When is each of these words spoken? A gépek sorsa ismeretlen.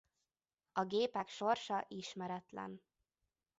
A 0.71 0.83
gépek 0.85 1.27
sorsa 1.27 1.85
ismeretlen. 1.87 2.81